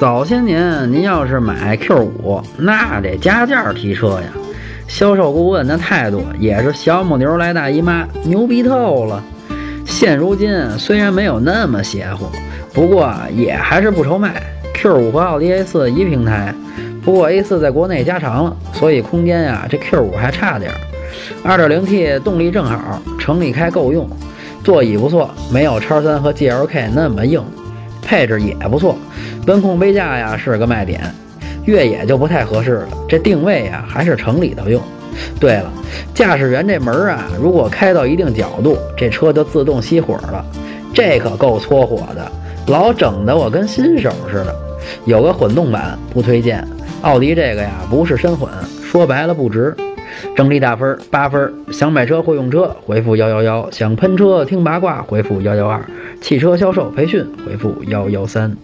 [0.00, 4.28] 早些年您要是买 Q 五，那得加价提车呀。
[4.88, 9.22] 销售顾问那态度也是小母牛来大姨妈，牛逼透了。
[9.84, 12.24] 现如今虽然没有那么邪乎，
[12.72, 14.42] 不过也还是不愁卖。
[14.72, 16.54] Q 五和奥迪 A 四一平台，
[17.04, 20.78] 不过 A 四在国内加长了，所以空间呀，这 Q 五还差点儿。
[21.44, 24.08] 2.0T 动力正好，城里开够用，
[24.64, 27.44] 座椅不错，没有叉三和 GLK 那么硬，
[28.10, 28.98] 配置也不错。
[29.46, 31.00] 温控杯架呀是个卖点，
[31.64, 32.88] 越野就不太合适了。
[33.08, 34.82] 这定位呀还是城里头用。
[35.38, 35.72] 对了，
[36.12, 40.44] 驾驶员这门啊，如果开到一定角度，这车就自动熄火了，
[40.92, 42.32] 这可够搓火的，
[42.66, 44.52] 老整的我跟新手似的。
[45.04, 46.66] 有个混动版不推荐，
[47.02, 48.50] 奥迪这个呀不是深混，
[48.82, 49.72] 说白了不值。
[50.36, 55.82] 整理打分八分，想买车或用车回复幺幺幺，想喷车听八卦回复幺幺二，
[56.20, 58.60] 汽车销售培训回复幺幺三。